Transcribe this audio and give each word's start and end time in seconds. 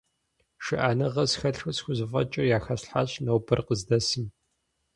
ШыӀэныгъэ 0.63 1.23
схэлъу 1.31 1.73
схузэфӀэкӀыр 1.77 2.47
яхэслъхьащ 2.57 3.11
нобэр 3.25 3.59
къыздэсым. 3.67 4.25